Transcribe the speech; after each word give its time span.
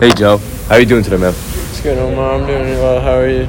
Hey 0.00 0.08
Joe, 0.12 0.38
how 0.66 0.76
are 0.76 0.80
you 0.80 0.86
doing 0.86 1.02
today, 1.04 1.18
man? 1.18 1.34
It's 1.34 1.82
good, 1.82 1.98
Omar. 1.98 2.40
I'm 2.40 2.46
doing 2.46 2.70
well. 2.78 3.02
How 3.02 3.18
are 3.18 3.28
you? 3.28 3.46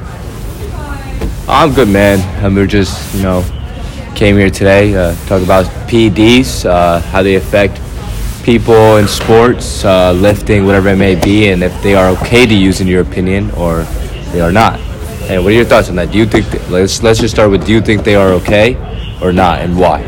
I'm 1.48 1.72
good, 1.72 1.88
man. 1.88 2.18
And 2.44 2.54
we're 2.54 2.66
just, 2.66 3.14
you 3.14 3.22
know, 3.22 3.42
came 4.14 4.36
here 4.36 4.50
today 4.50 4.94
uh, 4.94 5.14
talk 5.24 5.42
about 5.42 5.64
PEDs, 5.88 6.66
uh, 6.66 7.00
how 7.00 7.22
they 7.22 7.36
affect 7.36 7.80
people 8.44 8.98
in 8.98 9.08
sports, 9.08 9.82
uh, 9.86 10.12
lifting, 10.12 10.66
whatever 10.66 10.90
it 10.90 10.96
may 10.96 11.14
be, 11.14 11.48
and 11.48 11.62
if 11.62 11.72
they 11.82 11.94
are 11.94 12.08
okay 12.18 12.44
to 12.44 12.54
use 12.54 12.82
in 12.82 12.86
your 12.86 13.00
opinion 13.00 13.50
or 13.52 13.84
they 14.32 14.42
are 14.42 14.52
not. 14.52 14.78
And 15.30 15.42
what 15.42 15.54
are 15.54 15.56
your 15.56 15.64
thoughts 15.64 15.88
on 15.88 15.96
that? 15.96 16.12
Do 16.12 16.18
you 16.18 16.26
think 16.26 16.50
th- 16.50 16.68
let's 16.68 17.02
let's 17.02 17.18
just 17.18 17.32
start 17.32 17.50
with 17.50 17.64
do 17.64 17.72
you 17.72 17.80
think 17.80 18.04
they 18.04 18.14
are 18.14 18.28
okay 18.32 18.76
or 19.22 19.32
not, 19.32 19.62
and 19.62 19.78
why? 19.78 20.02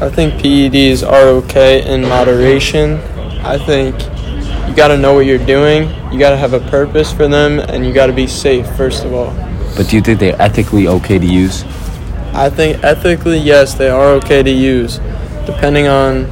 I 0.00 0.08
think 0.08 0.40
PEDs 0.40 1.06
are 1.06 1.28
okay 1.44 1.84
in 1.84 2.08
moderation. 2.08 3.00
I 3.44 3.58
think 3.58 3.94
you 4.68 4.76
got 4.76 4.88
to 4.88 4.98
know 4.98 5.14
what 5.14 5.24
you're 5.24 5.44
doing. 5.44 5.88
You 6.12 6.18
got 6.18 6.30
to 6.30 6.36
have 6.36 6.52
a 6.52 6.60
purpose 6.60 7.12
for 7.12 7.26
them, 7.26 7.58
and 7.58 7.86
you 7.86 7.92
got 7.94 8.06
to 8.06 8.12
be 8.12 8.26
safe 8.26 8.66
first 8.76 9.04
of 9.04 9.14
all. 9.14 9.32
But 9.76 9.88
do 9.88 9.96
you 9.96 10.02
think 10.02 10.20
they're 10.20 10.40
ethically 10.40 10.86
okay 10.88 11.18
to 11.18 11.26
use? 11.26 11.64
I 12.34 12.50
think 12.50 12.84
ethically, 12.84 13.38
yes, 13.38 13.74
they 13.74 13.88
are 13.88 14.10
okay 14.14 14.42
to 14.42 14.50
use, 14.50 14.98
depending 15.46 15.88
on 15.88 16.24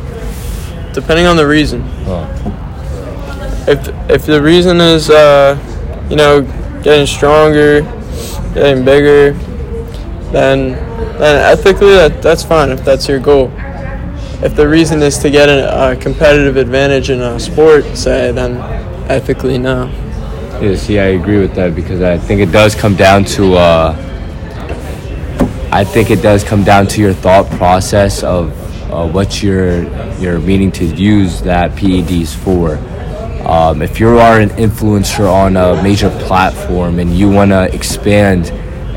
depending 0.92 1.26
on 1.26 1.36
the 1.36 1.46
reason. 1.46 1.82
If 3.68 3.88
if 4.10 4.26
the 4.26 4.40
reason 4.40 4.80
is, 4.80 5.10
uh, 5.10 5.58
you 6.10 6.16
know, 6.16 6.42
getting 6.82 7.06
stronger, 7.06 7.80
getting 8.54 8.84
bigger, 8.84 9.32
then 10.32 10.72
then 11.18 11.58
ethically 11.58 11.90
that 11.94 12.22
that's 12.22 12.42
fine 12.42 12.70
if 12.70 12.84
that's 12.84 13.08
your 13.08 13.18
goal. 13.18 13.50
If 14.42 14.54
the 14.54 14.68
reason 14.68 15.02
is 15.02 15.16
to 15.18 15.30
get 15.30 15.48
a, 15.48 15.96
competitive 15.96 16.56
advantage 16.56 17.08
in 17.08 17.20
a 17.20 17.40
sport, 17.40 17.84
say, 17.96 18.32
then 18.32 18.56
ethically 19.10 19.56
no. 19.56 19.86
Yeah, 20.60 20.74
see, 20.76 20.98
I 20.98 21.06
agree 21.06 21.38
with 21.38 21.54
that 21.54 21.74
because 21.74 22.02
I 22.02 22.18
think 22.18 22.40
it 22.42 22.52
does 22.52 22.74
come 22.74 22.96
down 22.96 23.24
to. 23.36 23.54
Uh, 23.54 24.02
I 25.72 25.84
think 25.84 26.10
it 26.10 26.22
does 26.22 26.44
come 26.44 26.64
down 26.64 26.86
to 26.88 27.00
your 27.00 27.12
thought 27.12 27.50
process 27.52 28.22
of 28.22 28.52
uh, 28.92 29.08
what 29.08 29.42
you're 29.42 29.84
you're 30.18 30.38
meaning 30.38 30.70
to 30.72 30.84
use 30.84 31.40
that 31.42 31.72
PEDs 31.72 32.34
for. 32.34 32.76
Um, 33.46 33.80
if 33.80 34.00
you 34.00 34.18
are 34.18 34.40
an 34.40 34.50
influencer 34.50 35.30
on 35.30 35.56
a 35.56 35.82
major 35.82 36.10
platform 36.26 36.98
and 36.98 37.16
you 37.16 37.30
want 37.30 37.52
to 37.52 37.72
expand 37.74 38.50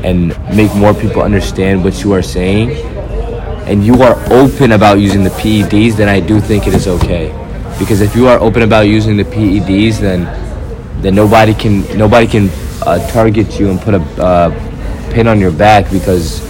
and 0.04 0.28
make 0.56 0.74
more 0.74 0.92
people 0.92 1.22
understand 1.22 1.84
what 1.84 2.02
you 2.02 2.12
are 2.12 2.22
saying, 2.22 2.70
and 3.70 3.86
you 3.86 4.02
are 4.02 4.18
open 4.32 4.72
about 4.72 4.98
using 4.98 5.22
the 5.22 5.30
PEDs, 5.30 5.96
then 5.96 6.08
I 6.08 6.18
do 6.18 6.40
think 6.40 6.66
it 6.66 6.74
is 6.74 6.88
okay. 6.88 7.28
Because 7.78 8.00
if 8.00 8.16
you 8.16 8.26
are 8.26 8.38
open 8.40 8.62
about 8.62 8.88
using 8.88 9.16
the 9.16 9.22
PEDs, 9.22 10.00
then 10.00 10.24
then 11.00 11.14
nobody 11.14 11.54
can 11.54 11.86
nobody 11.96 12.26
can 12.26 12.50
uh, 12.82 12.98
target 13.12 13.60
you 13.60 13.70
and 13.70 13.80
put 13.80 13.94
a 13.94 14.02
uh, 14.20 14.50
pin 15.12 15.28
on 15.28 15.38
your 15.38 15.52
back 15.52 15.88
because 15.92 16.40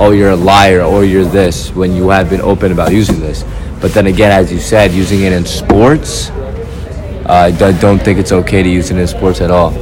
oh 0.00 0.10
you're 0.10 0.30
a 0.30 0.36
liar 0.36 0.82
or 0.82 1.04
you're 1.04 1.24
this 1.24 1.70
when 1.70 1.94
you 1.94 2.08
have 2.08 2.28
been 2.28 2.40
open 2.40 2.72
about 2.72 2.92
using 2.92 3.20
this. 3.20 3.44
But 3.80 3.92
then 3.92 4.08
again, 4.08 4.32
as 4.32 4.52
you 4.52 4.58
said, 4.58 4.90
using 4.90 5.22
it 5.22 5.32
in 5.32 5.46
sports, 5.46 6.30
uh, 6.30 7.52
I 7.54 7.72
don't 7.80 8.00
think 8.00 8.18
it's 8.18 8.32
okay 8.32 8.64
to 8.64 8.68
use 8.68 8.90
it 8.90 8.98
in 8.98 9.06
sports 9.06 9.40
at 9.40 9.52
all. 9.52 9.72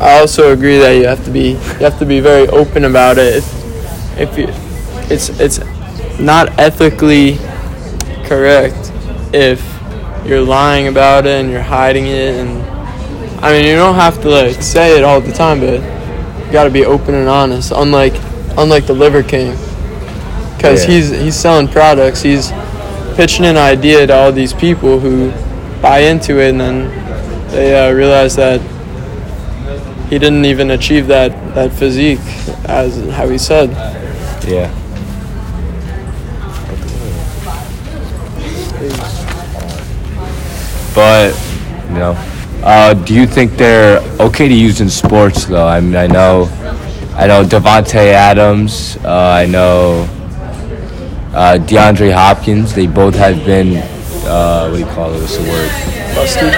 I 0.00 0.18
also 0.18 0.52
agree 0.52 0.78
that 0.78 0.92
you 0.92 1.06
have 1.06 1.24
to 1.26 1.30
be 1.30 1.50
you 1.50 1.84
have 1.86 1.98
to 2.00 2.06
be 2.06 2.18
very 2.18 2.48
open 2.48 2.84
about 2.84 3.18
it. 3.18 3.36
If, 3.36 3.54
if 4.18 4.38
you, 4.38 4.69
it's 5.10 5.28
it's 5.40 5.58
not 6.18 6.58
ethically 6.58 7.36
correct 8.26 8.92
if 9.32 9.60
you're 10.26 10.40
lying 10.42 10.86
about 10.88 11.26
it 11.26 11.40
and 11.40 11.50
you're 11.50 11.62
hiding 11.62 12.06
it 12.06 12.34
and 12.36 12.62
I 13.44 13.52
mean 13.52 13.64
you 13.66 13.74
don't 13.74 13.94
have 13.94 14.20
to 14.22 14.28
like 14.28 14.60
say 14.62 14.96
it 14.98 15.04
all 15.04 15.20
the 15.20 15.32
time, 15.32 15.60
but 15.60 15.80
you 16.46 16.52
got 16.52 16.64
to 16.64 16.70
be 16.70 16.84
open 16.84 17.14
and 17.14 17.28
honest. 17.28 17.72
Unlike 17.74 18.14
unlike 18.58 18.86
the 18.86 18.92
Liver 18.92 19.22
King, 19.22 19.52
because 20.56 20.84
Yeah. 20.84 20.90
he's 20.94 21.10
he's 21.10 21.36
selling 21.36 21.68
products. 21.68 22.20
He's 22.22 22.52
pitching 23.16 23.46
an 23.46 23.56
idea 23.56 24.06
to 24.06 24.14
all 24.14 24.32
these 24.32 24.52
people 24.52 25.00
who 25.00 25.32
buy 25.80 26.00
into 26.00 26.38
it, 26.38 26.50
and 26.50 26.60
then 26.60 27.48
they 27.50 27.74
uh, 27.88 27.92
realize 27.92 28.36
that 28.36 28.60
he 30.10 30.18
didn't 30.18 30.44
even 30.44 30.70
achieve 30.72 31.06
that, 31.06 31.30
that 31.54 31.72
physique 31.72 32.18
as 32.64 32.96
how 33.12 33.28
he 33.28 33.38
said. 33.38 33.70
Yeah. 34.46 34.70
But 40.94 41.34
you 41.90 41.96
know, 41.96 42.14
uh, 42.62 42.94
do 42.94 43.14
you 43.14 43.26
think 43.26 43.52
they're 43.58 43.98
okay 44.18 44.48
to 44.48 44.54
use 44.54 44.80
in 44.80 44.88
sports 44.88 45.44
though? 45.44 45.68
I 45.68 45.80
mean, 45.80 45.96
I 45.96 46.06
know, 46.06 46.44
I 47.14 47.26
know 47.26 47.44
Davante 47.44 47.96
Adams. 47.96 48.96
Uh, 49.04 49.34
I 49.36 49.44
know 49.44 50.08
uh, 51.34 51.58
DeAndre 51.60 52.14
Hopkins. 52.14 52.74
They 52.74 52.86
both 52.86 53.14
have 53.16 53.44
been. 53.44 53.76
Uh, 54.26 54.68
what 54.68 54.78
do 54.78 54.82
you 54.82 54.90
call 54.92 55.12
it? 55.12 55.20
What's 55.20 55.36
the 55.36 55.42
word? 55.42 55.70
Busted. 56.14 56.52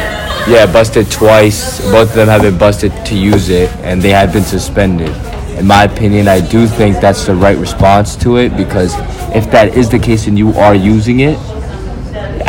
Yeah, 0.48 0.72
busted 0.72 1.10
twice. 1.10 1.80
Both 1.90 2.10
of 2.10 2.14
them 2.14 2.28
have 2.28 2.42
been 2.42 2.58
busted 2.58 2.92
to 3.06 3.16
use 3.16 3.48
it, 3.48 3.68
and 3.78 4.00
they 4.00 4.10
have 4.10 4.32
been 4.32 4.44
suspended. 4.44 5.10
In 5.58 5.66
my 5.66 5.84
opinion, 5.84 6.28
I 6.28 6.40
do 6.40 6.68
think 6.68 7.00
that's 7.00 7.26
the 7.26 7.34
right 7.34 7.58
response 7.58 8.14
to 8.16 8.36
it 8.36 8.56
because 8.56 8.94
if 9.34 9.50
that 9.50 9.76
is 9.76 9.88
the 9.90 9.98
case 9.98 10.26
and 10.26 10.38
you 10.38 10.52
are 10.54 10.74
using 10.74 11.20
it, 11.20 11.36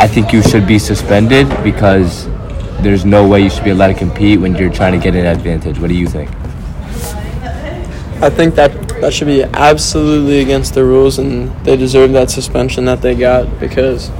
I 0.04 0.06
think 0.06 0.34
you 0.34 0.42
should 0.42 0.66
be 0.66 0.78
suspended 0.78 1.48
because 1.64 2.26
there's 2.82 3.06
no 3.06 3.26
way 3.26 3.40
you 3.40 3.48
should 3.48 3.64
be 3.64 3.70
allowed 3.70 3.88
to 3.88 3.94
compete 3.94 4.38
when 4.38 4.54
you're 4.54 4.70
trying 4.70 4.92
to 4.92 4.98
get 4.98 5.14
an 5.14 5.24
advantage. 5.24 5.78
What 5.78 5.88
do 5.88 5.94
you 5.94 6.06
think? 6.06 6.28
I 8.20 8.28
think 8.28 8.54
that 8.56 8.70
that 9.00 9.14
should 9.14 9.28
be 9.28 9.44
absolutely 9.44 10.40
against 10.40 10.74
the 10.74 10.84
rules, 10.84 11.18
and 11.18 11.50
they 11.64 11.78
deserve 11.78 12.12
that 12.12 12.30
suspension 12.30 12.84
that 12.84 13.00
they 13.00 13.14
got 13.14 13.58
because 13.58 14.10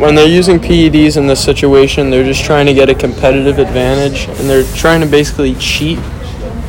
when 0.00 0.14
they're 0.14 0.26
using 0.26 0.58
PEDs 0.58 1.18
in 1.18 1.26
this 1.26 1.44
situation, 1.44 2.08
they're 2.08 2.24
just 2.24 2.42
trying 2.42 2.64
to 2.64 2.72
get 2.72 2.88
a 2.88 2.94
competitive 2.94 3.58
advantage, 3.58 4.26
and 4.26 4.48
they're 4.48 4.64
trying 4.74 5.02
to 5.02 5.06
basically 5.06 5.54
cheat 5.56 5.98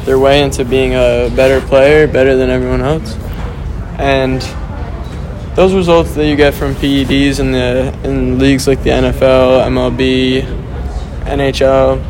their 0.04 0.20
way 0.20 0.42
into 0.42 0.66
being 0.66 0.96
a 0.96 1.32
better 1.38 1.66
player, 1.68 2.06
better 2.06 2.36
than 2.36 2.50
everyone 2.50 2.82
else, 2.82 3.16
and 3.98 4.44
those 5.56 5.74
results 5.74 6.16
that 6.16 6.28
you 6.28 6.36
get 6.36 6.54
from 6.54 6.76
PEDs 6.76 7.40
in 7.40 7.52
the 7.52 7.94
in 8.04 8.40
leagues 8.40 8.68
like 8.68 8.84
the 8.84 8.90
NFL, 8.90 9.66
MLB, 9.66 10.44
NHL, 11.26 12.02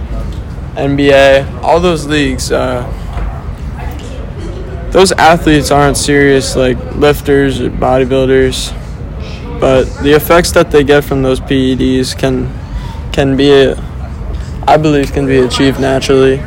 NBA, 0.75 1.63
all 1.63 1.79
those 1.79 2.05
leagues. 2.05 2.51
Uh, 2.51 2.87
those 4.91 5.11
athletes 5.13 5.71
aren't 5.71 5.97
serious 5.97 6.55
like 6.55 6.77
lifters 6.95 7.61
or 7.61 7.69
bodybuilders, 7.69 8.71
but 9.59 9.85
the 10.03 10.13
effects 10.13 10.51
that 10.51 10.69
they 10.69 10.83
get 10.83 11.03
from 11.03 11.23
those 11.23 11.39
PEDs 11.39 12.17
can 12.17 12.51
can 13.11 13.35
be, 13.35 13.73
I 14.67 14.77
believe, 14.77 15.13
can 15.13 15.25
be 15.25 15.39
achieved 15.39 15.79
naturally. 15.79 16.37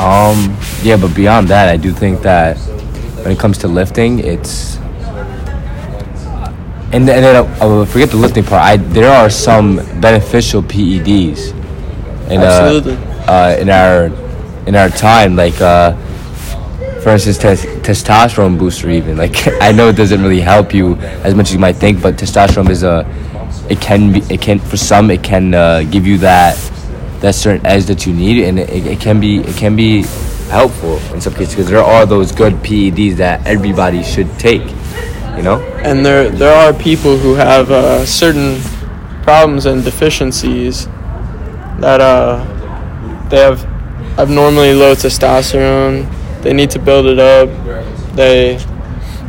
Um, 0.00 0.56
yeah, 0.82 0.96
but 0.96 1.14
beyond 1.14 1.48
that, 1.48 1.68
I 1.68 1.76
do 1.76 1.92
think 1.92 2.22
that 2.22 2.56
when 3.22 3.32
it 3.32 3.38
comes 3.38 3.58
to 3.58 3.68
lifting, 3.68 4.18
it's 4.20 4.78
and, 6.92 7.06
then- 7.06 7.22
and 7.22 7.24
then 7.24 7.36
uh, 7.60 7.84
forget 7.84 8.10
the 8.10 8.16
lifting 8.16 8.44
part. 8.44 8.62
I 8.62 8.76
there 8.78 9.10
are 9.10 9.28
some 9.30 9.76
beneficial 10.00 10.62
PEDs, 10.62 11.50
in, 12.30 12.40
Absolutely. 12.40 12.94
Uh, 12.94 13.30
uh, 13.30 13.56
in 13.60 13.68
our 13.68 14.06
in 14.66 14.74
our 14.74 14.88
time, 14.88 15.36
like 15.36 15.60
uh, 15.60 15.92
for 17.02 17.10
instance, 17.10 17.38
tes- 17.38 17.66
testosterone 17.82 18.58
booster. 18.58 18.88
Even 18.90 19.18
like 19.18 19.46
I 19.60 19.70
know 19.72 19.88
it 19.90 19.96
doesn't 19.96 20.22
really 20.22 20.40
help 20.40 20.72
you 20.72 20.96
as 21.24 21.34
much 21.34 21.48
as 21.48 21.52
you 21.52 21.58
might 21.60 21.76
think, 21.76 22.00
but 22.02 22.14
testosterone 22.16 22.70
is 22.70 22.82
a 22.82 23.06
it 23.68 23.80
can 23.80 24.12
be 24.12 24.20
it 24.32 24.40
can 24.40 24.58
for 24.58 24.76
some 24.78 25.10
it 25.10 25.22
can 25.22 25.54
uh, 25.54 25.82
give 25.90 26.06
you 26.06 26.18
that 26.18 26.56
that 27.20 27.34
certain 27.34 27.64
edge 27.66 27.84
that 27.86 28.06
you 28.06 28.12
need, 28.12 28.44
and 28.44 28.58
it, 28.58 28.86
it 28.86 29.00
can 29.00 29.20
be 29.20 29.38
it 29.40 29.56
can 29.56 29.76
be 29.76 30.02
helpful 30.48 30.98
in 31.14 31.20
some 31.20 31.34
cases 31.34 31.54
because 31.54 31.70
there 31.70 31.82
are 31.82 32.04
those 32.06 32.32
good 32.32 32.54
PEDs 32.54 33.16
that 33.16 33.46
everybody 33.46 34.02
should 34.02 34.38
take. 34.38 34.62
You 35.36 35.44
know. 35.44 35.60
and 35.84 36.04
there 36.04 36.28
there 36.28 36.54
are 36.54 36.72
people 36.74 37.16
who 37.16 37.34
have 37.34 37.70
uh, 37.70 38.04
certain 38.04 38.60
problems 39.22 39.64
and 39.64 39.84
deficiencies 39.84 40.86
that 41.80 42.00
uh, 42.00 42.44
they 43.28 43.38
have 43.38 43.64
abnormally 44.18 44.74
low 44.74 44.94
testosterone. 44.94 46.10
They 46.42 46.52
need 46.52 46.70
to 46.72 46.78
build 46.78 47.06
it 47.06 47.18
up. 47.18 47.48
They 48.16 48.58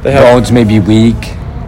they 0.01 0.11
have 0.11 0.33
bones 0.33 0.51
may 0.51 0.63
be 0.63 0.79
weak, 0.79 1.15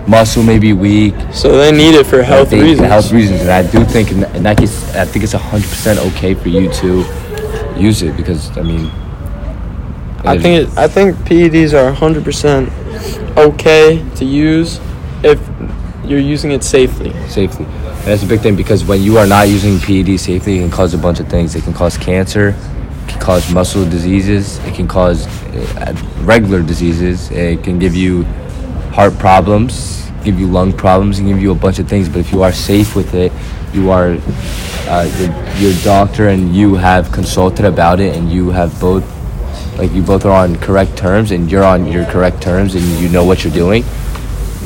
muscle 0.07 0.44
may 0.44 0.59
be 0.59 0.73
weak. 0.73 1.15
so 1.31 1.57
they 1.57 1.71
need 1.71 1.95
it 1.95 2.05
for 2.05 2.21
health 2.21 2.47
I 2.47 2.51
think- 2.51 2.63
reasons. 2.63 2.88
Health 2.88 3.11
reasons, 3.11 3.41
and 3.41 3.50
I 3.51 3.63
do 3.69 3.83
think 3.85 4.11
in, 4.11 4.23
in 4.35 4.44
that 4.44 4.57
case, 4.57 4.95
I 4.95 5.05
think 5.05 5.23
it's 5.23 5.33
hundred 5.33 5.69
percent 5.69 6.00
okay 6.00 6.33
for 6.33 6.50
you 6.50 6.69
to 6.73 7.05
use 7.77 8.01
it 8.01 8.15
because 8.17 8.55
I 8.57 8.61
mean, 8.61 8.91
I 10.25 10.38
think 10.38 10.69
it, 10.69 10.77
I 10.77 10.88
think 10.88 11.15
PEDs 11.17 11.73
are 11.73 11.94
100% 11.94 13.38
okay 13.38 14.05
to 14.15 14.25
use 14.25 14.79
if 15.23 15.39
you're 16.05 16.19
using 16.19 16.51
it 16.51 16.63
safely. 16.63 17.11
safely. 17.27 17.65
And 17.65 18.07
that's 18.11 18.23
a 18.23 18.25
big 18.25 18.41
thing 18.41 18.55
because 18.55 18.83
when 18.85 19.01
you 19.01 19.17
are 19.17 19.25
not 19.27 19.47
using 19.50 19.79
PED 19.79 20.19
safely, 20.19 20.57
it 20.57 20.59
can 20.61 20.71
cause 20.71 20.94
a 20.94 20.97
bunch 20.97 21.19
of 21.19 21.27
things. 21.29 21.55
It 21.55 21.63
can 21.63 21.73
cause 21.73 21.97
cancer, 21.97 22.50
it 22.50 23.09
can 23.09 23.19
cause 23.21 23.51
muscle 23.53 23.83
diseases, 23.89 24.59
it 24.59 24.75
can 24.75 24.88
cause 24.88 25.25
uh, 25.27 25.94
regular 26.21 26.61
diseases, 26.61 27.31
it 27.31 27.63
can 27.63 27.79
give 27.79 27.95
you 27.95 28.25
heart 28.94 29.18
problems, 29.18 30.10
give 30.24 30.40
you 30.40 30.48
lung 30.48 30.72
problems, 30.72 31.18
and 31.18 31.28
give 31.28 31.42
you 31.42 31.51
a 31.51 31.56
bunch 31.56 31.80
of 31.80 31.90
things. 31.90 32.07
But 32.07 32.19
if 32.19 32.31
you 32.31 32.44
are 32.44 32.54
safe 32.54 32.95
with 32.95 33.16
it, 33.16 33.31
you 33.74 33.90
are 33.90 34.18
uh, 34.88 35.10
your, 35.18 35.72
your 35.72 35.84
doctor 35.84 36.30
and 36.30 36.56
you 36.56 36.75
have 36.75 37.12
consulted 37.12 37.66
about 37.66 38.00
it, 38.00 38.16
and 38.16 38.31
you 38.31 38.51
have 38.51 38.80
both 38.80 39.04
like 39.78 39.92
you 39.92 40.04
both 40.04 40.24
are 40.25 40.45
on 40.45 40.56
correct 40.57 40.95
terms, 40.95 41.31
and 41.31 41.51
you're 41.51 41.63
on 41.63 41.88
your 41.88 42.06
correct 42.06 42.42
terms, 42.42 42.75
and 42.75 42.86
you 43.01 43.10
know 43.10 43.25
what 43.25 43.44
you're 43.44 43.54
doing. 43.54 43.84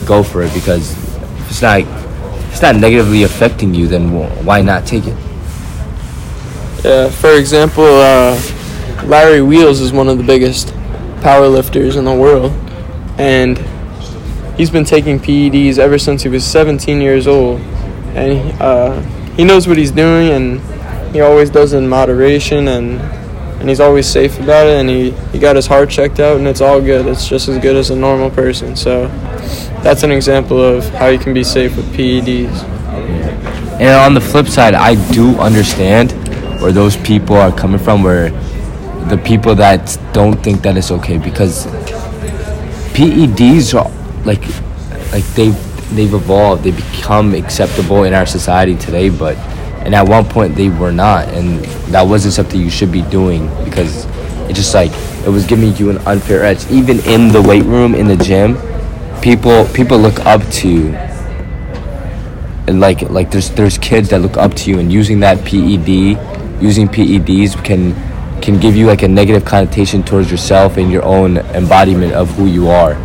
Go 0.06 0.24
for 0.24 0.44
it 0.44 0.53
because 0.53 0.91
if 0.91 1.50
it's 1.50 1.62
not 1.62 1.80
if 1.80 2.51
it's 2.51 2.62
not 2.62 2.75
negatively 2.75 3.23
affecting 3.23 3.73
you, 3.73 3.88
then 3.88 4.12
why 4.45 4.62
not 4.62 4.85
take 4.85 5.06
it? 5.07 5.18
Yeah, 6.83 7.09
for 7.09 7.31
example, 7.31 7.85
uh, 7.85 8.39
Larry 9.06 9.41
Wheels 9.41 9.80
is 9.80 9.94
one 9.94 10.09
of 10.09 10.18
the 10.18 10.23
biggest 10.23 10.73
power 11.21 11.47
lifters 11.47 11.95
in 11.95 12.03
the 12.03 12.13
world, 12.13 12.51
and 13.18 13.57
he's 14.57 14.69
been 14.69 14.86
taking 14.86 15.19
PEDs 15.19 15.77
ever 15.77 15.98
since 15.98 16.24
he 16.24 16.30
was 16.30 16.45
17 16.45 17.00
years 17.00 17.27
old, 17.27 17.62
and 18.15 18.62
uh, 18.62 19.00
he 19.36 19.44
knows 19.44 19.68
what 19.68 19.77
he's 19.77 19.92
doing, 19.92 20.30
and 20.30 21.13
he 21.13 21.21
always 21.21 21.50
does 21.50 21.74
it 21.74 21.77
in 21.77 21.88
moderation, 21.88 22.68
and 22.68 23.00
and 23.59 23.69
he's 23.69 23.80
always 23.80 24.07
safe 24.07 24.39
about 24.39 24.68
it, 24.68 24.80
and 24.80 24.88
he, 24.88 25.12
he 25.31 25.39
got 25.39 25.56
his 25.56 25.65
heart 25.65 25.89
checked 25.89 26.19
out, 26.19 26.38
and 26.38 26.48
it's 26.48 26.62
all 26.62 26.80
good. 26.80 27.07
It's 27.07 27.27
just 27.27 27.48
as 27.48 27.57
good 27.57 27.75
as 27.75 27.89
a 27.89 27.95
normal 27.95 28.30
person. 28.30 28.75
So 28.75 29.07
that's 29.81 30.04
an 30.04 30.12
example 30.12 30.62
of 30.62 30.88
how 30.89 31.07
you 31.07 31.18
can 31.18 31.33
be 31.33 31.44
safe 31.44 31.75
with 31.75 31.92
PEDs. 31.95 32.63
And 33.80 33.89
on 33.89 34.13
the 34.13 34.21
flip 34.21 34.48
side, 34.48 34.75
I 34.75 34.94
do 35.12 35.36
understand 35.39 36.12
where 36.62 36.71
those 36.71 36.98
people 36.98 37.36
are 37.36 37.51
coming 37.51 37.80
from, 37.80 38.04
where 38.04 38.30
the 39.09 39.19
people 39.25 39.56
that 39.56 39.98
don't 40.13 40.36
think 40.36 40.62
that 40.62 40.77
it's 40.77 40.92
okay 40.92 41.18
because 41.18 41.65
PEDs 42.94 43.74
are 43.74 43.96
like 44.27 44.44
like 45.12 45.25
they've 45.33 45.95
they've 45.95 46.13
evolved, 46.13 46.63
they 46.63 46.71
become 46.71 47.33
acceptable 47.33 48.03
in 48.03 48.13
our 48.13 48.25
society 48.25 48.75
today, 48.75 49.09
but 49.09 49.38
and 49.85 49.95
at 49.95 50.07
one 50.07 50.25
point 50.25 50.56
they 50.56 50.69
were 50.69 50.91
not, 50.91 51.27
and 51.29 51.63
that 51.94 52.01
wasn't 52.01 52.33
something 52.33 52.59
you 52.59 52.69
should 52.69 52.91
be 52.91 53.03
doing 53.03 53.47
because 53.63 54.06
it 54.50 54.53
just 54.53 54.74
like 54.74 54.91
it 55.25 55.29
was 55.29 55.45
giving 55.45 55.75
you 55.77 55.89
an 55.89 55.97
unfair 56.00 56.44
edge. 56.44 56.69
Even 56.69 57.00
in 57.06 57.29
the 57.29 57.41
weight 57.41 57.63
room, 57.63 57.95
in 57.95 58.07
the 58.07 58.18
gym, 58.18 58.57
people 59.21 59.65
people 59.74 59.97
look 59.97 60.19
up 60.25 60.41
to 60.51 60.69
you. 60.69 60.88
And 62.68 62.81
like 62.81 63.09
like 63.09 63.31
there's 63.31 63.50
there's 63.51 63.77
kids 63.77 64.09
that 64.09 64.19
look 64.19 64.35
up 64.35 64.53
to 64.56 64.69
you 64.69 64.80
and 64.80 64.91
using 64.91 65.21
that 65.21 65.38
PED 65.45 66.19
using 66.62 66.89
PEDs 66.89 67.63
can 67.63 67.95
can 68.41 68.59
give 68.59 68.75
you 68.75 68.88
like 68.88 69.03
a 69.03 69.07
negative 69.07 69.45
connotation 69.45 70.03
towards 70.03 70.30
yourself 70.30 70.75
and 70.75 70.91
your 70.91 71.03
own 71.03 71.38
embodiment 71.38 72.12
of 72.12 72.30
who 72.31 72.45
you 72.45 72.68
are 72.68 72.97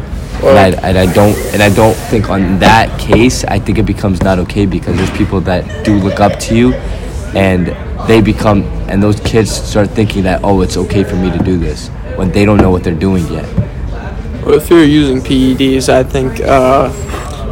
and, 0.49 0.77
I, 0.77 0.89
and 0.89 0.99
I 0.99 1.13
don't 1.13 1.37
and 1.53 1.63
I 1.63 1.69
don't 1.69 1.95
think 1.95 2.29
on 2.31 2.59
that 2.61 2.99
case 3.01 3.45
I 3.45 3.59
think 3.59 3.79
it 3.79 3.85
becomes 3.87 4.23
not 4.23 4.39
okay 4.41 4.67
because 4.67 4.97
there's 4.97 5.11
people 5.17 5.41
that 5.43 5.85
do 5.85 5.97
look 5.97 6.21
up 6.21 6.39
to 6.41 6.57
you 6.57 6.75
and 7.35 7.69
they 8.09 8.21
become 8.21 8.63
and 8.89 9.03
those 9.03 9.21
kids 9.21 9.51
start 9.51 9.91
thinking 9.91 10.23
that 10.25 10.41
oh 10.43 10.61
it's 10.63 10.77
okay 10.77 11.05
for 11.05 11.17
me 11.17 11.31
to 11.31 11.39
do 11.39 11.59
this 11.59 11.89
when 12.17 12.31
they 12.33 12.45
don't 12.45 12.59
know 12.59 12.71
what 12.71 12.83
they're 12.85 12.95
doing 12.95 13.27
yet 13.29 13.47
Well, 14.45 14.55
if 14.55 14.69
you're 14.71 14.83
using 14.83 15.21
PEDs, 15.21 15.89
I 15.89 16.03
think 16.03 16.41
uh, 16.41 16.91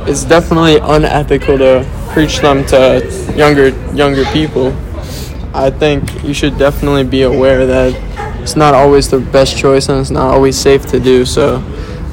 it's 0.09 0.25
definitely 0.25 0.79
unethical 0.79 1.57
to 1.59 1.87
preach 2.13 2.41
them 2.41 2.67
to 2.67 3.01
younger 3.37 3.69
younger 3.95 4.25
people. 4.33 4.75
I 5.55 5.71
think 5.71 6.03
you 6.25 6.35
should 6.35 6.59
definitely 6.59 7.05
be 7.05 7.23
aware 7.23 7.65
that 7.65 7.95
it's 8.43 8.57
not 8.57 8.75
always 8.75 9.09
the 9.09 9.21
best 9.21 9.57
choice 9.57 9.89
and 9.89 10.01
it's 10.01 10.11
not 10.11 10.35
always 10.35 10.59
safe 10.59 10.85
to 10.87 10.99
do. 10.99 11.25
So 11.25 11.63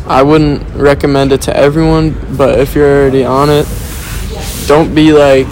I 0.07 0.23
wouldn't 0.23 0.63
recommend 0.73 1.33
it 1.33 1.41
to 1.43 1.55
everyone, 1.55 2.15
but 2.37 2.59
if 2.59 2.75
you're 2.75 3.01
already 3.01 3.25
on 3.25 3.49
it, 3.49 3.67
don't 4.67 4.95
be 4.95 5.11
like 5.11 5.47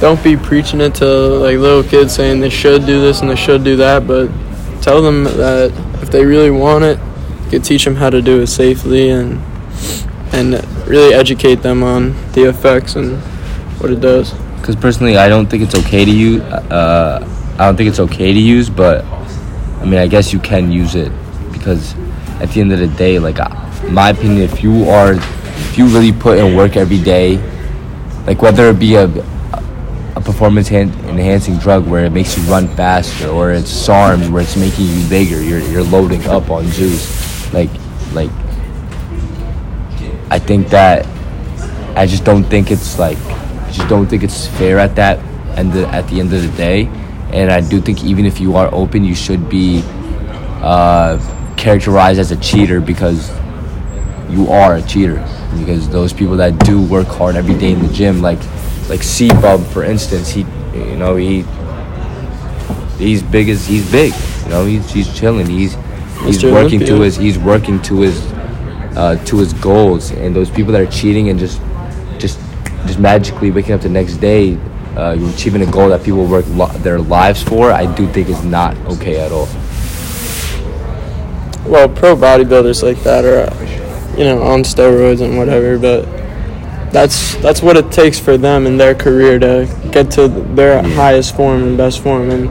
don't 0.00 0.22
be 0.24 0.36
preaching 0.36 0.80
it 0.80 0.94
to 0.94 1.04
like 1.04 1.58
little 1.58 1.82
kids 1.82 2.14
saying 2.14 2.40
they 2.40 2.48
should 2.50 2.86
do 2.86 3.00
this 3.00 3.20
and 3.20 3.28
they 3.28 3.36
should 3.36 3.62
do 3.64 3.76
that, 3.76 4.06
but 4.06 4.28
tell 4.80 5.02
them 5.02 5.24
that 5.24 5.72
if 6.02 6.10
they 6.10 6.24
really 6.24 6.50
want 6.50 6.84
it, 6.84 6.98
you 7.52 7.58
teach 7.58 7.84
them 7.84 7.96
how 7.96 8.08
to 8.08 8.22
do 8.22 8.40
it 8.40 8.46
safely 8.46 9.10
and 9.10 9.40
and 10.32 10.54
really 10.86 11.12
educate 11.12 11.56
them 11.56 11.82
on 11.82 12.14
the 12.32 12.48
effects 12.48 12.94
and 12.94 13.18
what 13.80 13.90
it 13.90 14.00
does. 14.00 14.32
Because 14.56 14.76
personally, 14.76 15.16
I 15.16 15.28
don't 15.28 15.48
think 15.48 15.62
it's 15.62 15.74
okay 15.74 16.04
to 16.04 16.10
use. 16.10 16.42
Uh, 16.42 17.26
I 17.58 17.66
don't 17.66 17.76
think 17.76 17.88
it's 17.88 18.00
okay 18.00 18.32
to 18.32 18.38
use, 18.38 18.70
but 18.70 19.04
I 19.04 19.84
mean, 19.84 19.98
I 19.98 20.06
guess 20.06 20.32
you 20.32 20.38
can 20.38 20.70
use 20.70 20.94
it 20.94 21.12
because 21.52 21.94
at 22.40 22.50
the 22.50 22.60
end 22.60 22.72
of 22.72 22.78
the 22.78 22.88
day, 22.88 23.18
like 23.18 23.38
uh, 23.38 23.69
my 23.88 24.10
opinion, 24.10 24.42
if 24.42 24.62
you 24.62 24.88
are, 24.88 25.12
if 25.14 25.78
you 25.78 25.86
really 25.86 26.12
put 26.12 26.38
in 26.38 26.54
work 26.54 26.76
every 26.76 27.00
day, 27.00 27.36
like 28.26 28.42
whether 28.42 28.68
it 28.68 28.78
be 28.78 28.94
a 28.96 29.06
a 30.16 30.20
performance 30.20 30.68
han- 30.68 30.92
enhancing 31.08 31.56
drug 31.58 31.86
where 31.86 32.04
it 32.04 32.10
makes 32.10 32.36
you 32.36 32.42
run 32.44 32.68
faster, 32.76 33.28
or 33.28 33.52
it's 33.52 33.70
SARMs 33.70 34.30
where 34.30 34.42
it's 34.42 34.56
making 34.56 34.86
you 34.86 35.08
bigger, 35.08 35.42
you're 35.42 35.60
you're 35.60 35.84
loading 35.84 36.24
up 36.26 36.50
on 36.50 36.66
juice, 36.70 37.52
like 37.52 37.70
like. 38.12 38.30
I 40.32 40.38
think 40.38 40.68
that 40.68 41.06
I 41.96 42.06
just 42.06 42.24
don't 42.24 42.44
think 42.44 42.70
it's 42.70 42.98
like 42.98 43.18
I 43.18 43.70
just 43.72 43.88
don't 43.88 44.06
think 44.06 44.22
it's 44.22 44.46
fair 44.46 44.78
at 44.78 44.94
that 44.96 45.18
and 45.56 45.72
at 45.74 46.06
the 46.08 46.20
end 46.20 46.32
of 46.32 46.42
the 46.42 46.56
day. 46.56 46.86
And 47.32 47.50
I 47.50 47.60
do 47.60 47.80
think 47.80 48.04
even 48.04 48.26
if 48.26 48.40
you 48.40 48.56
are 48.56 48.72
open, 48.74 49.04
you 49.04 49.14
should 49.14 49.48
be 49.48 49.82
uh, 50.62 51.18
characterized 51.56 52.18
as 52.18 52.32
a 52.32 52.36
cheater 52.36 52.80
because 52.80 53.30
you 54.30 54.48
are 54.48 54.76
a 54.76 54.82
cheater. 54.82 55.26
Because 55.58 55.88
those 55.88 56.12
people 56.12 56.36
that 56.36 56.58
do 56.64 56.80
work 56.82 57.08
hard 57.08 57.36
every 57.36 57.58
day 57.58 57.72
in 57.72 57.80
the 57.80 57.92
gym, 57.92 58.22
like 58.22 58.38
like 58.88 59.00
CBum 59.00 59.66
for 59.66 59.84
instance, 59.84 60.28
he 60.28 60.40
you 60.74 60.96
know 60.96 61.16
he 61.16 61.44
he's 62.98 63.22
big 63.22 63.48
as 63.48 63.66
he's 63.66 63.90
big. 63.90 64.12
You 64.44 64.50
know 64.50 64.64
he's 64.64 64.90
he's 64.90 65.12
chilling. 65.18 65.46
He's 65.46 65.74
he's 66.22 66.42
Mr. 66.42 66.52
working 66.52 66.80
to 66.80 67.00
his 67.00 67.16
he's 67.16 67.38
working 67.38 67.80
to 67.82 68.00
his 68.00 68.20
uh, 68.96 69.20
to 69.26 69.38
his 69.38 69.52
goals. 69.54 70.10
And 70.12 70.34
those 70.34 70.50
people 70.50 70.72
that 70.72 70.80
are 70.80 70.90
cheating 70.90 71.28
and 71.28 71.38
just 71.38 71.60
just 72.18 72.38
just 72.86 72.98
magically 72.98 73.50
waking 73.50 73.74
up 73.74 73.80
the 73.80 73.88
next 73.88 74.16
day, 74.16 74.56
uh, 74.96 75.16
you're 75.18 75.30
achieving 75.30 75.62
a 75.62 75.70
goal 75.70 75.88
that 75.88 76.02
people 76.02 76.26
work 76.26 76.44
lo- 76.48 76.72
their 76.78 76.98
lives 76.98 77.42
for. 77.42 77.70
I 77.72 77.92
do 77.94 78.06
think 78.08 78.28
is 78.28 78.44
not 78.44 78.76
okay 78.86 79.20
at 79.20 79.32
all. 79.32 79.48
Well, 81.66 81.88
pro 81.88 82.16
bodybuilders 82.16 82.82
like 82.82 83.02
that 83.04 83.24
are, 83.24 83.42
uh, 83.42 83.79
you 84.16 84.24
know, 84.24 84.42
on 84.42 84.62
steroids 84.62 85.20
and 85.20 85.36
whatever, 85.36 85.78
but 85.78 86.04
that's 86.92 87.36
that's 87.36 87.62
what 87.62 87.76
it 87.76 87.90
takes 87.92 88.18
for 88.18 88.36
them 88.36 88.66
in 88.66 88.76
their 88.76 88.94
career 88.94 89.38
to 89.38 89.68
get 89.92 90.10
to 90.12 90.28
their 90.28 90.82
highest 90.82 91.36
form 91.36 91.62
and 91.62 91.76
best 91.76 92.02
form. 92.02 92.30
And 92.30 92.50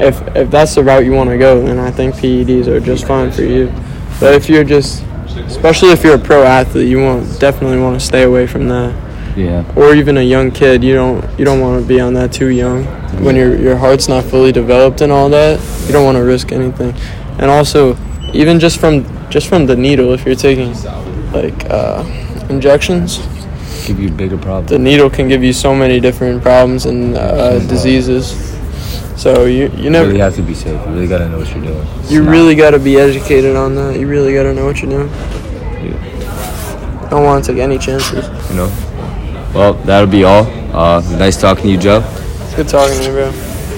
if 0.00 0.20
if 0.36 0.50
that's 0.50 0.74
the 0.74 0.84
route 0.84 1.04
you 1.04 1.12
want 1.12 1.30
to 1.30 1.38
go, 1.38 1.64
then 1.64 1.78
I 1.78 1.90
think 1.90 2.14
PEDs 2.14 2.66
are 2.66 2.80
just 2.80 3.06
fine 3.06 3.32
for 3.32 3.42
you. 3.42 3.72
But 4.20 4.34
if 4.34 4.48
you're 4.48 4.64
just, 4.64 5.04
especially 5.36 5.90
if 5.90 6.02
you're 6.02 6.14
a 6.14 6.18
pro 6.18 6.42
athlete, 6.42 6.88
you 6.88 7.02
want 7.02 7.40
definitely 7.40 7.78
want 7.78 8.00
to 8.00 8.06
stay 8.06 8.22
away 8.22 8.46
from 8.46 8.68
that. 8.68 8.94
Yeah. 9.36 9.70
Or 9.76 9.94
even 9.94 10.16
a 10.16 10.22
young 10.22 10.50
kid, 10.50 10.82
you 10.82 10.94
don't 10.94 11.38
you 11.38 11.44
don't 11.44 11.60
want 11.60 11.82
to 11.82 11.86
be 11.86 12.00
on 12.00 12.14
that 12.14 12.32
too 12.32 12.48
young. 12.48 12.84
When 13.22 13.36
your 13.36 13.56
your 13.56 13.76
heart's 13.76 14.08
not 14.08 14.24
fully 14.24 14.52
developed 14.52 15.00
and 15.00 15.12
all 15.12 15.28
that, 15.30 15.60
you 15.86 15.92
don't 15.92 16.04
want 16.04 16.16
to 16.16 16.24
risk 16.24 16.52
anything. 16.52 16.94
And 17.38 17.50
also, 17.50 17.96
even 18.36 18.60
just 18.60 18.78
from 18.78 19.04
just 19.30 19.48
from 19.48 19.66
the 19.66 19.76
needle, 19.76 20.12
if 20.12 20.24
you're 20.26 20.34
taking 20.48 20.72
like 21.32 21.68
uh, 21.70 22.04
injections, 22.48 23.18
Give 23.86 24.00
you 24.00 24.10
bigger 24.10 24.38
problems. 24.38 24.70
the 24.70 24.78
needle 24.78 25.08
can 25.10 25.28
give 25.28 25.42
you 25.44 25.52
so 25.52 25.74
many 25.74 26.00
different 26.00 26.42
problems 26.42 26.86
and 26.86 27.16
uh, 27.16 27.58
diseases. 27.68 28.34
So 29.16 29.44
you 29.46 29.68
you 29.76 29.84
You 29.84 29.90
never 29.90 30.08
really 30.08 30.20
have 30.20 30.34
to 30.36 30.42
be 30.42 30.54
safe. 30.54 30.78
You 30.86 30.92
really 30.94 31.06
gotta 31.08 31.28
know 31.28 31.38
what 31.38 31.48
you're 31.54 31.64
doing. 31.64 31.86
It's 32.00 32.10
you 32.12 32.22
really 32.22 32.54
got 32.54 32.70
to 32.72 32.78
be 32.78 32.96
educated 32.98 33.56
on 33.56 33.74
that. 33.76 33.98
You 33.98 34.06
really 34.08 34.34
got 34.34 34.42
to 34.44 34.52
know 34.54 34.66
what 34.66 34.80
you're 34.82 34.90
doing. 34.90 35.08
yeah. 35.08 37.08
Don't 37.10 37.24
want 37.24 37.44
to 37.44 37.52
take 37.52 37.60
any 37.62 37.78
chances. 37.78 38.26
you 38.50 38.56
know. 38.56 38.68
Well, 39.54 39.74
that'll 39.88 40.10
be 40.10 40.24
all. 40.24 40.44
Uh, 40.76 41.00
nice 41.18 41.40
talking 41.40 41.64
to 41.64 41.70
you, 41.70 41.78
Joe. 41.78 42.00
Good 42.56 42.68
talking 42.68 42.98
to 42.98 43.04
you, 43.04 43.10
bro. 43.12 43.30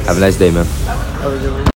Have 0.06 0.16
a 0.16 0.20
nice 0.20 0.36
day, 0.38 0.50
man. 0.50 0.64
Have 0.66 1.32
a 1.32 1.38
good 1.38 1.52
one. 1.52 1.64